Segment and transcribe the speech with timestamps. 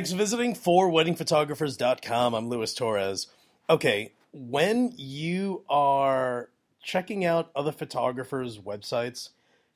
[0.00, 2.32] Thanks for visiting forweddingphotographers.com.
[2.32, 3.26] I'm Luis Torres.
[3.68, 6.48] Okay, when you are
[6.82, 9.28] checking out other photographers' websites,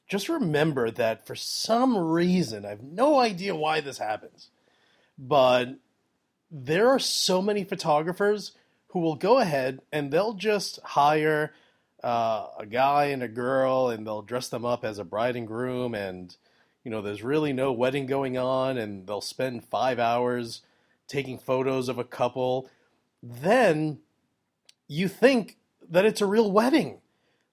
[0.08, 4.48] just remember that for some reason, I have no idea why this happens,
[5.18, 5.74] but
[6.50, 8.52] there are so many photographers
[8.88, 11.52] who will go ahead and they'll just hire
[12.02, 15.46] uh, a guy and a girl and they'll dress them up as a bride and
[15.46, 16.34] groom and
[16.84, 20.60] you know there's really no wedding going on and they'll spend five hours
[21.08, 22.68] taking photos of a couple
[23.22, 23.98] then
[24.86, 25.56] you think
[25.88, 27.00] that it's a real wedding.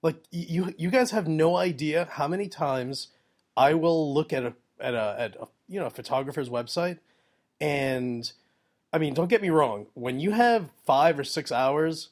[0.02, 3.08] Like you you guys have no idea how many times
[3.56, 6.98] i will look at a at a, at a you know a photographer's website
[7.60, 8.32] and
[8.92, 12.08] i mean don't get me wrong when you have five or six hours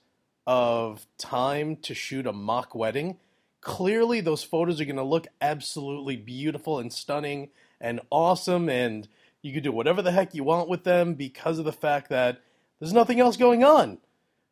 [0.47, 3.19] of time to shoot a mock wedding
[3.61, 9.09] clearly those photos are going to look absolutely beautiful and stunning and awesome and
[9.43, 12.41] you can do whatever the heck you want with them because of the fact that
[12.79, 13.99] there's nothing else going on.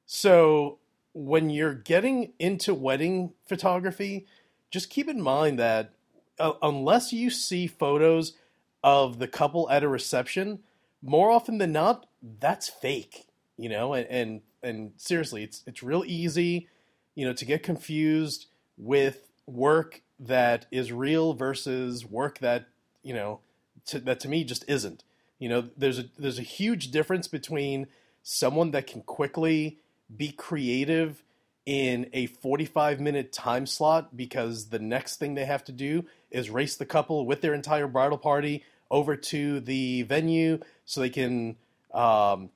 [0.06, 0.78] So
[1.12, 4.26] when you're getting into wedding photography,
[4.70, 5.92] just keep in mind that
[6.38, 8.34] uh, unless you see photos
[8.82, 10.60] of the couple at a reception,
[11.02, 12.06] more often than not,
[12.40, 16.68] that's fake, you know, and and, and seriously, it's it's real easy,
[17.14, 18.46] you know, to get confused
[18.78, 22.66] with work that is real versus work that
[23.02, 23.40] you know
[23.86, 25.04] to, that to me just isn't.
[25.38, 27.86] You know, there's a there's a huge difference between
[28.22, 29.78] someone that can quickly
[30.14, 31.22] be creative
[31.66, 36.48] in a 45 minute time slot because the next thing they have to do is
[36.48, 41.56] race the couple with their entire bridal party over to the venue so they can
[41.92, 42.50] um,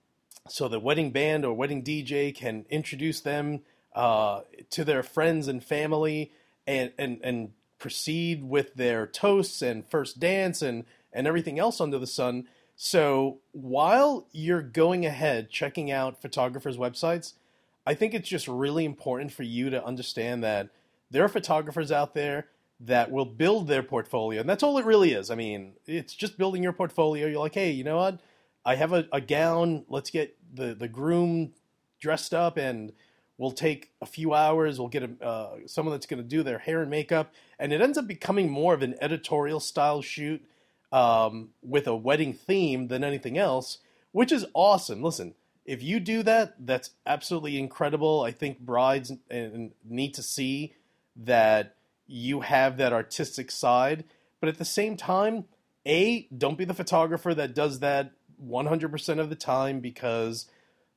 [0.48, 3.60] so the wedding band or wedding DJ can introduce them
[3.94, 6.32] uh, to their friends and family
[6.66, 11.98] and, and, and proceed with their toasts and first dance and, and everything else under
[11.98, 12.46] the sun.
[12.76, 17.34] So while you're going ahead checking out photographers' websites,
[17.86, 20.68] I think it's just really important for you to understand that
[21.10, 22.46] there are photographers out there
[22.80, 24.40] that will build their portfolio.
[24.40, 25.30] And that's all it really is.
[25.30, 27.26] I mean, it's just building your portfolio.
[27.26, 28.20] You're like, hey, you know what?
[28.64, 29.84] I have a, a gown.
[29.88, 31.52] Let's get the, the groom
[32.00, 32.92] dressed up and
[33.38, 34.78] we'll take a few hours.
[34.78, 37.80] We'll get a, uh, someone that's going to do their hair and makeup, and it
[37.80, 40.44] ends up becoming more of an editorial style shoot
[40.92, 43.78] um, with a wedding theme than anything else,
[44.12, 45.02] which is awesome.
[45.02, 45.34] Listen,
[45.64, 48.22] if you do that, that's absolutely incredible.
[48.22, 49.12] I think brides
[49.84, 50.74] need to see
[51.16, 51.76] that
[52.06, 54.04] you have that artistic side,
[54.40, 55.44] but at the same time,
[55.86, 58.12] a don't be the photographer that does that
[58.44, 60.46] 100% of the time because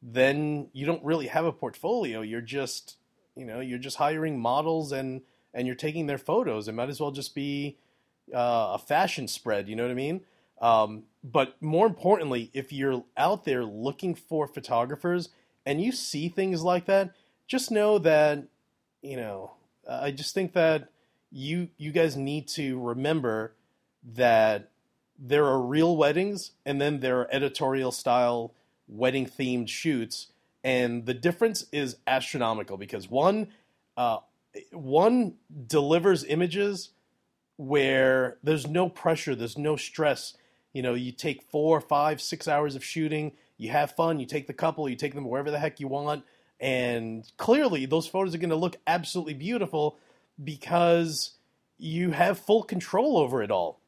[0.08, 2.22] then you don't really have a portfolio.
[2.22, 2.98] You're just,
[3.36, 5.22] you know, you're just hiring models and
[5.54, 6.68] and you're taking their photos.
[6.68, 7.78] It might as well just be
[8.34, 9.68] uh, a fashion spread.
[9.68, 10.22] You know what I mean?
[10.62, 15.30] Um, but more importantly, if you're out there looking for photographers
[15.66, 17.12] and you see things like that,
[17.48, 18.44] just know that,
[19.02, 19.52] you know,
[19.90, 20.90] I just think that
[21.32, 23.54] you you guys need to remember
[24.14, 24.70] that
[25.18, 28.54] there are real weddings and then there are editorial style
[28.88, 30.28] wedding themed shoots,
[30.64, 33.50] and the difference is astronomical because one
[33.98, 34.18] uh,
[34.72, 35.36] one
[35.68, 36.92] delivers images
[37.58, 40.34] where there's no pressure, there's no stress.
[40.74, 44.48] You know, you take four, five, six hours of shooting, you have fun, you take
[44.48, 46.26] the couple, you take them wherever the heck you want,
[46.60, 49.98] and clearly those photos are going to look absolutely beautiful
[50.44, 51.32] because
[51.78, 53.80] you have full control over it all.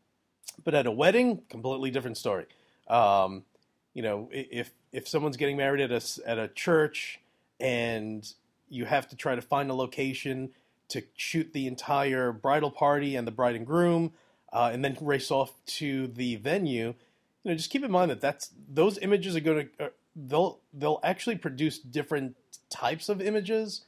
[0.63, 2.46] But at a wedding, completely different story.
[2.88, 3.44] Um,
[3.97, 7.19] you know, if if someone's getting married at a at a church
[7.59, 8.31] and
[8.69, 10.52] you have to try to find a location
[10.90, 14.12] to shoot the entire bridal party and the bride and groom,
[14.53, 16.94] uh, and then race off to the venue.
[17.44, 20.60] You know, just keep in mind that that's those images are going to uh, they'll
[20.71, 22.36] they'll actually produce different
[22.69, 23.81] types of images,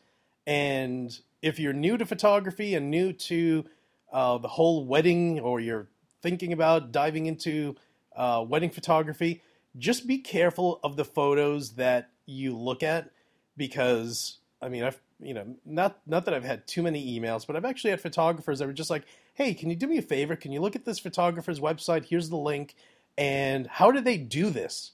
[0.48, 3.64] and if you're new to photography and new to
[4.12, 5.88] uh, the whole wedding, or you're
[6.24, 7.76] thinking about diving into
[8.16, 9.44] uh, wedding photography,
[9.78, 13.10] just be careful of the photos that you look at
[13.58, 17.56] because I mean I've you know not not that I've had too many emails, but
[17.56, 20.36] I've actually had photographers that were just like, "Hey, can you do me a favor?
[20.36, 22.06] Can you look at this photographer's website?
[22.06, 22.76] Here's the link,
[23.18, 24.92] and how did they do this?"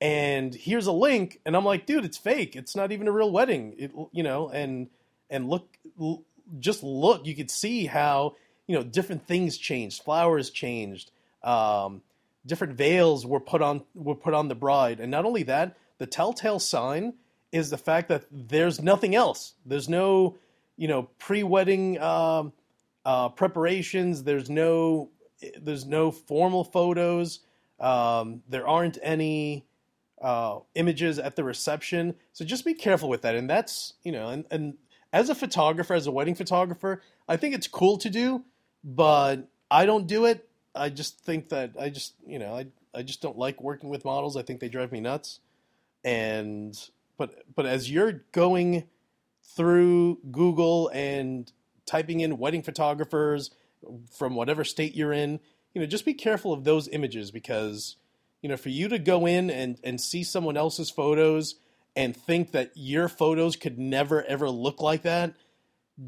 [0.00, 2.54] And here's a link, and I'm like, "Dude, it's fake.
[2.54, 4.88] It's not even a real wedding." It, you know, and
[5.30, 5.76] and look,
[6.60, 7.26] just look.
[7.26, 8.36] You could see how
[8.66, 11.10] you know different things changed, flowers changed.
[11.42, 12.02] Um,
[12.48, 16.06] different veils were put on were put on the bride, and not only that, the
[16.06, 17.14] telltale sign
[17.52, 19.54] is the fact that there's nothing else.
[19.64, 20.36] There's no,
[20.76, 22.52] you know, pre-wedding um,
[23.04, 24.24] uh, preparations.
[24.24, 25.10] There's no
[25.60, 27.40] there's no formal photos.
[27.78, 29.66] Um, there aren't any
[30.20, 33.36] uh, images at the reception, so just be careful with that.
[33.36, 34.74] And that's you know, and, and
[35.12, 38.44] as a photographer, as a wedding photographer, I think it's cool to do,
[38.82, 40.47] but I don't do it.
[40.74, 44.04] I just think that I just you know I I just don't like working with
[44.04, 44.36] models.
[44.36, 45.40] I think they drive me nuts.
[46.04, 46.78] And
[47.16, 48.84] but but as you're going
[49.42, 51.50] through Google and
[51.86, 53.50] typing in wedding photographers
[54.16, 55.40] from whatever state you're in,
[55.72, 57.96] you know, just be careful of those images because,
[58.42, 61.56] you know, for you to go in and, and see someone else's photos
[61.96, 65.34] and think that your photos could never ever look like that,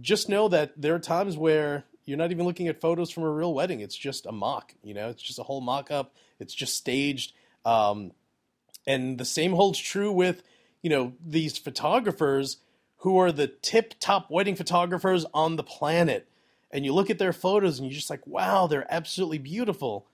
[0.01, 3.31] just know that there are times where you're not even looking at photos from a
[3.31, 3.79] real wedding.
[3.79, 6.13] It's just a mock, you know, it's just a whole mock up.
[6.41, 7.35] It's just staged.
[7.65, 8.11] Um,
[8.85, 10.43] and the same holds true with,
[10.83, 12.57] you know, these photographers
[12.99, 16.29] who are the tip top wedding photographers on the planet.
[16.73, 20.07] And you look at their photos and you're just like, wow, they're absolutely beautiful.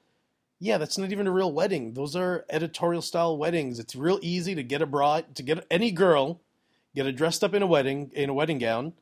[0.58, 1.94] Yeah, that's not even a real wedding.
[1.94, 3.78] Those are editorial style weddings.
[3.78, 6.40] It's real easy to get a bride, to get any girl,
[6.94, 8.92] get her dressed up in a wedding, in a wedding gown,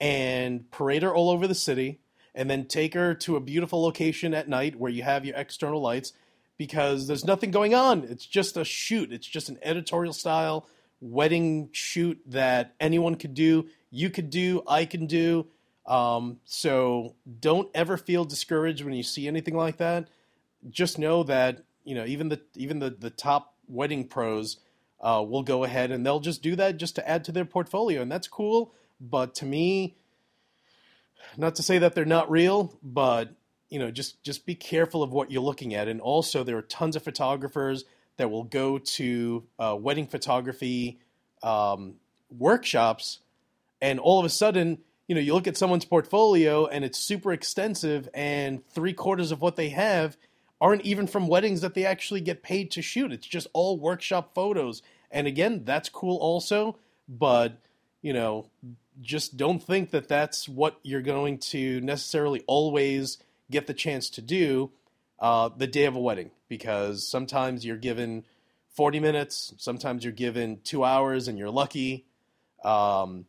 [0.00, 2.00] and parade her all over the city,
[2.36, 5.80] and then take her to a beautiful location at night where you have your external
[5.80, 6.12] lights
[6.58, 8.04] because there's nothing going on.
[8.04, 9.12] It's just a shoot.
[9.12, 10.68] It's just an editorial style
[11.00, 13.68] wedding shoot that anyone could do.
[13.90, 14.62] You could do.
[14.68, 15.46] I can do.
[15.86, 20.08] Um, so don't ever feel discouraged when you see anything like that.
[20.68, 24.58] Just know that you know even the even the the top wedding pros
[25.00, 28.02] uh, will go ahead and they'll just do that just to add to their portfolio,
[28.02, 28.72] and that's cool.
[29.00, 29.96] But to me,
[31.36, 33.34] not to say that they're not real, but
[33.68, 35.88] you know just just be careful of what you're looking at.
[35.88, 37.84] And also, there are tons of photographers
[38.16, 40.98] that will go to uh, wedding photography
[41.42, 41.94] um,
[42.30, 43.20] workshops,
[43.80, 47.32] and all of a sudden, you know, you look at someone's portfolio and it's super
[47.32, 50.16] extensive, and three quarters of what they have
[50.60, 53.12] aren't even from weddings that they actually get paid to shoot.
[53.12, 54.82] It's just all workshop photos.
[55.10, 56.78] And again, that's cool also,
[57.08, 57.58] but
[58.02, 58.46] you know,
[59.00, 63.18] just don't think that that's what you're going to necessarily always
[63.50, 64.70] get the chance to do
[65.18, 68.24] uh, the day of a wedding because sometimes you're given
[68.70, 72.04] 40 minutes, sometimes you're given two hours, and you're lucky.
[72.62, 73.26] Um,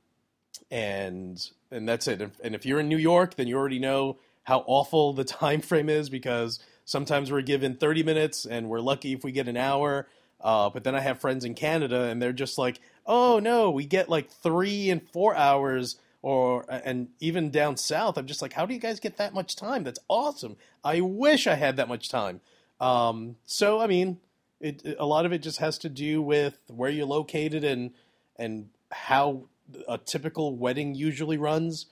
[0.70, 2.22] and and that's it.
[2.44, 5.90] And if you're in New York, then you already know how awful the time frame
[5.90, 10.08] is because sometimes we're given 30 minutes, and we're lucky if we get an hour.
[10.40, 13.86] Uh, but then I have friends in Canada, and they're just like, "Oh no, we
[13.86, 18.66] get like three and four hours." or and even down south, I'm just like, how
[18.66, 19.84] do you guys get that much time?
[19.84, 20.58] That's awesome.
[20.84, 22.42] I wish I had that much time.
[22.80, 24.20] Um, so I mean,
[24.60, 27.92] it, it, a lot of it just has to do with where you're located and
[28.36, 29.44] and how
[29.88, 31.88] a typical wedding usually runs.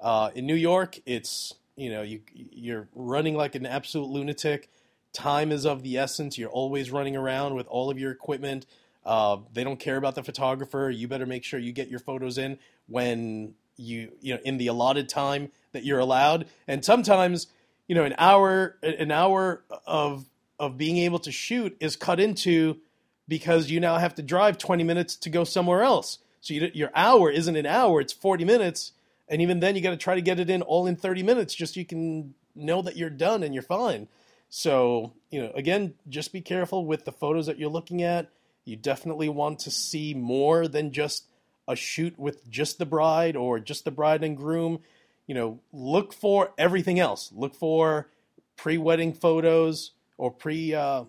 [0.00, 4.68] Uh, in New York, it's you know you you're running like an absolute lunatic.
[5.12, 6.38] Time is of the essence.
[6.38, 8.66] You're always running around with all of your equipment.
[9.04, 10.90] Uh, they don't care about the photographer.
[10.90, 14.66] You better make sure you get your photos in when you you know in the
[14.66, 16.46] allotted time that you're allowed.
[16.68, 17.46] And sometimes
[17.88, 20.26] you know an hour an hour of
[20.58, 22.78] of being able to shoot is cut into
[23.26, 26.18] because you now have to drive 20 minutes to go somewhere else.
[26.42, 28.92] So you, your hour isn't an hour it's 40 minutes.
[29.28, 31.54] And even then you got to try to get it in all in 30 minutes
[31.54, 34.08] just so you can know that you're done and you're fine.
[34.50, 38.30] So you know again just be careful with the photos that you're looking at
[38.64, 41.26] you definitely want to see more than just
[41.66, 44.80] a shoot with just the bride or just the bride and groom,
[45.26, 47.30] you know, look for everything else.
[47.32, 48.08] Look for
[48.56, 51.04] pre-wedding photos or pre, uh,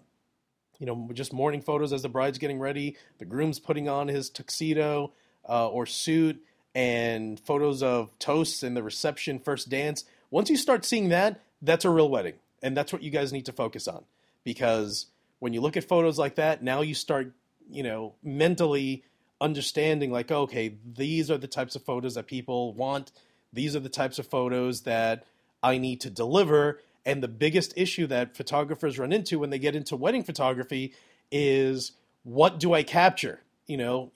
[0.79, 4.29] you know, just morning photos as the bride's getting ready, the groom's putting on his
[4.29, 5.11] tuxedo
[5.47, 6.41] uh, or suit,
[6.73, 10.05] and photos of toasts and the reception, first dance.
[10.29, 13.45] Once you start seeing that, that's a real wedding, and that's what you guys need
[13.45, 14.03] to focus on
[14.43, 15.07] because
[15.39, 17.33] when you look at photos like that, now you start,
[17.69, 19.03] you know, mentally
[19.41, 23.11] understanding like okay these are the types of photos that people want.
[23.51, 25.25] These are the types of photos that
[25.63, 26.79] i need to deliver.
[27.03, 30.93] And the biggest issue that photographers run into when they get into wedding photography
[31.31, 33.41] is what do i capture?
[33.65, 34.11] You know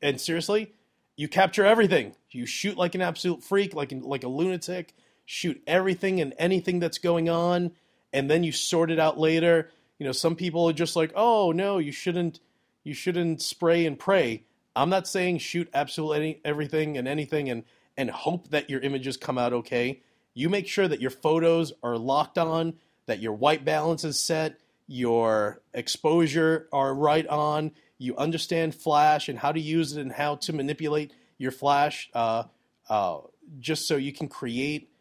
[0.00, 0.72] and seriously
[1.16, 2.14] you capture everything.
[2.30, 4.94] You shoot like an absolute freak like like a lunatic.
[5.26, 7.72] Shoot everything and anything that's going on.
[8.12, 9.70] And then you sort it out later.
[9.98, 12.38] You know some people are just like oh no you shouldn't
[12.84, 14.44] you shouldn't spray and pray
[14.78, 17.64] I'm not saying shoot absolutely everything and anything and
[17.96, 20.02] and hope that your images come out okay.
[20.34, 22.74] You make sure that your photos are locked on,
[23.06, 29.36] that your white balance is set, your exposure are right on, you understand flash and
[29.36, 32.44] how to use it and how to manipulate your flash, uh,
[32.88, 33.18] uh,
[33.58, 34.92] just so you can create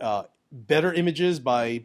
[0.00, 1.84] uh, better images by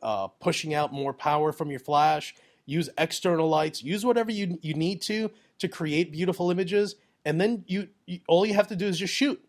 [0.00, 2.34] uh, pushing out more power from your flash.
[2.66, 7.64] Use external lights, use whatever you you need to to create beautiful images, and then
[7.66, 9.42] you, you all you have to do is just shoot.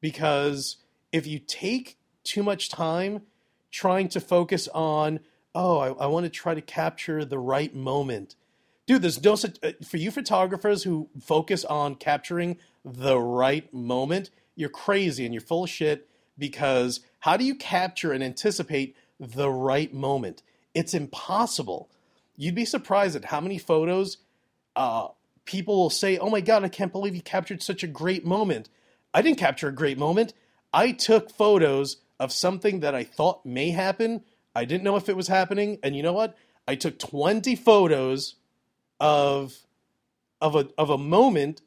[0.00, 0.76] Because
[1.12, 3.22] if you take too much time
[3.70, 5.20] trying to focus on,
[5.54, 8.36] oh, I, I want to try to capture the right moment.
[8.86, 14.30] Dude, there's no such uh, for you photographers who focus on capturing the right moment.
[14.54, 19.50] You're crazy and you're full of shit because how do you capture and anticipate the
[19.50, 20.42] right moment?
[20.74, 21.90] It's impossible.
[22.36, 24.18] You'd be surprised at how many photos
[24.74, 25.08] uh,
[25.44, 28.68] people will say, "Oh my god, I can't believe you captured such a great moment."
[29.14, 30.34] I didn't capture a great moment.
[30.72, 34.22] I took photos of something that I thought may happen.
[34.54, 36.36] I didn't know if it was happening, and you know what?
[36.68, 38.34] I took 20 photos
[39.00, 39.54] of
[40.40, 41.62] of a of a moment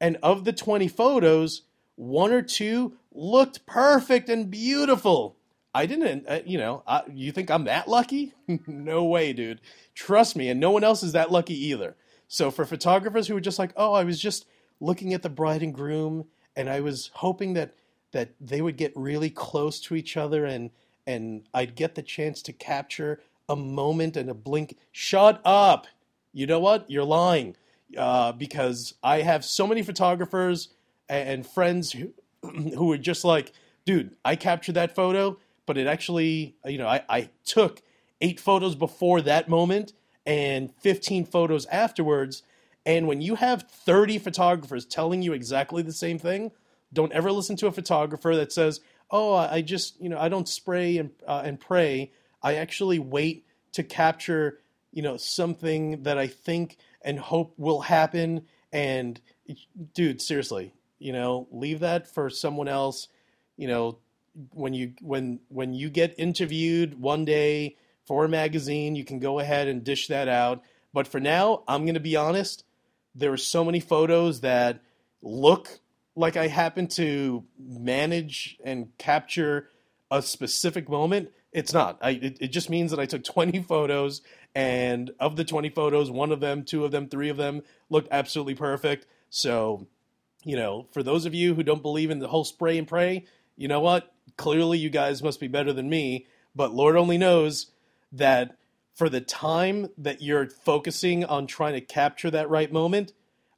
[0.00, 1.62] and of the 20 photos,
[1.96, 5.36] one or two looked perfect and beautiful.
[5.74, 8.34] I didn't, uh, you know, I, you think I'm that lucky?
[8.66, 9.60] no way, dude.
[9.94, 11.96] Trust me, and no one else is that lucky either.
[12.28, 14.46] So for photographers who are just like, oh, I was just
[14.80, 16.26] looking at the bride and groom,
[16.56, 17.74] and I was hoping that
[18.12, 20.70] that they would get really close to each other and
[21.06, 24.76] and I'd get the chance to capture a moment and a blink.
[24.92, 25.86] Shut up!
[26.32, 26.90] You know what?
[26.90, 27.56] You're lying.
[27.96, 30.68] Uh, because I have so many photographers
[31.08, 32.12] and, and friends who,
[32.42, 33.52] who are just like,
[33.84, 37.82] dude, I captured that photo, but it actually, you know, I, I took
[38.20, 39.92] eight photos before that moment
[40.24, 42.42] and 15 photos afterwards.
[42.84, 46.52] And when you have 30 photographers telling you exactly the same thing,
[46.92, 50.48] don't ever listen to a photographer that says, "Oh, I just you know I don't
[50.48, 52.12] spray and uh, and pray.
[52.42, 54.58] I actually wait to capture
[54.90, 59.20] you know something that I think and hope will happen." And
[59.94, 63.08] dude, seriously, you know, leave that for someone else.
[63.56, 63.98] You know,
[64.50, 69.38] when you when when you get interviewed one day for a magazine, you can go
[69.38, 70.62] ahead and dish that out.
[70.92, 72.64] But for now, I'm going to be honest.
[73.14, 74.80] There are so many photos that
[75.20, 75.80] look
[76.14, 79.68] like I happen to manage and capture
[80.10, 81.30] a specific moment.
[81.52, 81.98] It's not.
[82.00, 84.22] I, it, it just means that I took 20 photos,
[84.54, 88.08] and of the 20 photos, one of them, two of them, three of them looked
[88.10, 89.06] absolutely perfect.
[89.30, 89.86] So,
[90.44, 93.24] you know, for those of you who don't believe in the whole spray and pray,
[93.62, 94.12] you know what?
[94.36, 96.26] Clearly, you guys must be better than me.
[96.52, 97.68] But Lord only knows
[98.10, 98.56] that
[98.92, 103.12] for the time that you're focusing on trying to capture that right moment,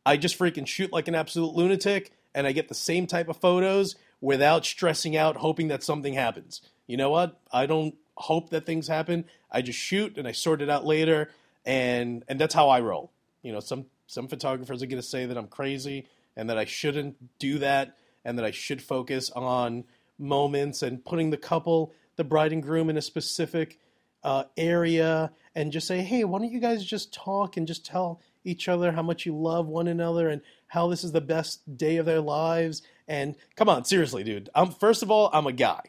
[0.04, 3.38] I just freaking shoot like an absolute lunatic and I get the same type of
[3.38, 6.60] photos without stressing out, hoping that something happens.
[6.86, 7.40] You know what?
[7.50, 9.24] I don't hope that things happen.
[9.50, 11.30] I just shoot and I sort it out later,
[11.64, 13.10] and and that's how I roll.
[13.40, 16.66] You know, some some photographers are going to say that I'm crazy and that I
[16.66, 19.84] shouldn't do that, and that I should focus on
[20.18, 23.78] moments and putting the couple, the bride and groom, in a specific
[24.22, 28.20] uh, area, and just say, hey, why don't you guys just talk and just tell
[28.44, 31.96] each other how much you love one another and how this is the best day
[31.96, 32.82] of their lives.
[33.08, 34.50] And come on, seriously, dude.
[34.54, 35.80] I'm first of all, I'm a guy.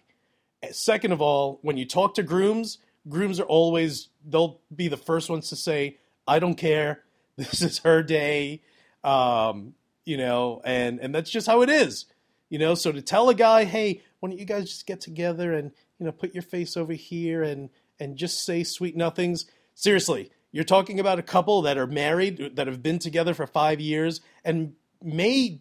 [0.72, 5.30] Second of all, when you talk to grooms, grooms are always they'll be the first
[5.30, 7.04] ones to say, "I don't care.
[7.38, 8.62] This is her day."
[9.04, 9.74] Um,
[10.06, 12.06] you know, and and that's just how it is.
[12.50, 15.54] You know, so to tell a guy, "Hey, why don't you guys just get together
[15.54, 17.70] and you know put your face over here and
[18.00, 22.68] and just say sweet nothings?" Seriously, you're talking about a couple that are married, that
[22.68, 25.60] have been together for five years, and may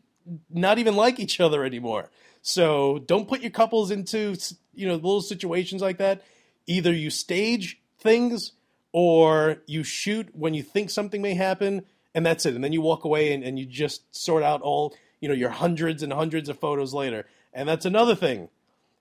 [0.48, 2.10] not even like each other anymore.
[2.42, 4.36] So don't put your couples into
[4.74, 6.22] you know little situations like that.
[6.66, 8.52] Either you stage things
[8.92, 11.84] or you shoot when you think something may happen,
[12.14, 12.54] and that's it.
[12.54, 15.50] And then you walk away and, and you just sort out all you know your
[15.50, 17.26] hundreds and hundreds of photos later.
[17.54, 18.48] And that's another thing.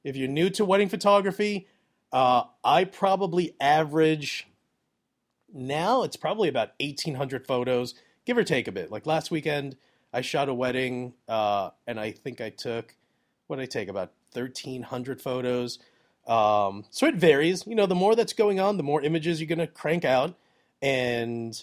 [0.03, 1.67] If you're new to wedding photography,
[2.11, 4.47] uh, I probably average
[5.53, 7.93] now it's probably about 1,800 photos,
[8.25, 8.91] give or take a bit.
[8.91, 9.77] Like last weekend,
[10.11, 12.95] I shot a wedding, uh, and I think I took,
[13.47, 15.79] what did I take, about 1,300 photos.
[16.27, 17.65] Um, so it varies.
[17.67, 20.35] You know, the more that's going on, the more images you're going to crank out.
[20.81, 21.61] And,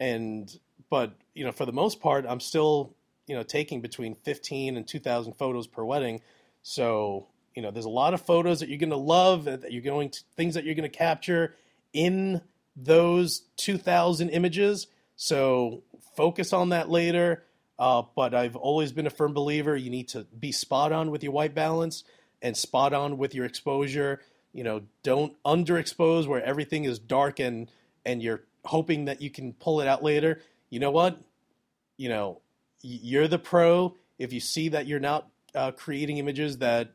[0.00, 0.58] and,
[0.90, 2.94] but, you know, for the most part, I'm still,
[3.26, 6.20] you know, taking between 15 and 2,000 photos per wedding.
[6.62, 9.82] So, you know, there's a lot of photos that you're going to love, that you're
[9.82, 11.54] going to, things that you're going to capture
[11.92, 12.40] in
[12.76, 14.86] those 2,000 images.
[15.16, 15.82] So
[16.16, 17.44] focus on that later.
[17.78, 21.22] Uh, but I've always been a firm believer you need to be spot on with
[21.22, 22.04] your white balance
[22.40, 24.20] and spot on with your exposure.
[24.52, 27.70] You know, don't underexpose where everything is dark and
[28.04, 30.40] and you're hoping that you can pull it out later.
[30.70, 31.18] You know what?
[31.96, 32.40] You know,
[32.82, 33.96] you're the pro.
[34.18, 36.92] If you see that you're not uh, creating images that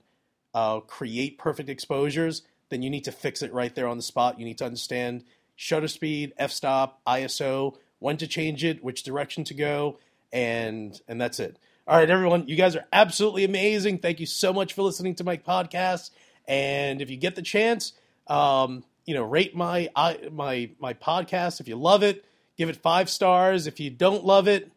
[0.53, 4.39] uh, create perfect exposures, then you need to fix it right there on the spot.
[4.39, 5.23] You need to understand
[5.55, 9.99] shutter speed, f stop, ISO, when to change it, which direction to go,
[10.31, 11.57] and and that's it.
[11.87, 13.99] All right, everyone, you guys are absolutely amazing.
[13.99, 16.11] Thank you so much for listening to my podcast.
[16.47, 17.93] And if you get the chance,
[18.27, 19.89] um, you know, rate my
[20.31, 22.25] my my podcast if you love it.
[22.57, 23.67] Give it five stars.
[23.67, 24.71] If you don't love it,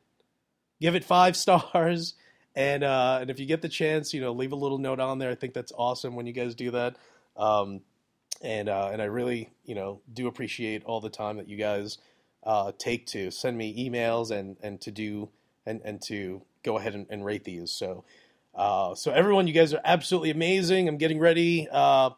[0.80, 2.14] give it five stars.
[2.56, 5.18] And uh, and if you get the chance, you know, leave a little note on
[5.18, 5.30] there.
[5.30, 6.96] I think that's awesome when you guys do that.
[7.36, 7.82] Um,
[8.42, 11.98] and uh, and I really, you know, do appreciate all the time that you guys
[12.42, 15.28] uh, take to send me emails and and to do
[15.64, 17.72] and and to go ahead and, and rate these.
[17.72, 18.04] So.
[18.52, 20.88] Uh, so everyone, you guys are absolutely amazing.
[20.88, 21.68] I'm getting ready.
[21.70, 22.10] Uh,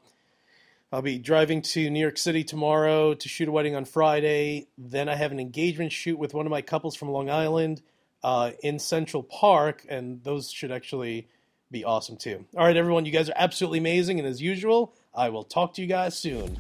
[0.91, 4.67] I'll be driving to New York City tomorrow to shoot a wedding on Friday.
[4.79, 7.83] Then I have an engagement shoot with one of my couples from Long Island
[8.23, 11.29] uh, in Central Park, and those should actually
[11.71, 12.45] be awesome too.
[12.57, 15.83] All right, everyone, you guys are absolutely amazing, and as usual, I will talk to
[15.83, 16.59] you guys soon.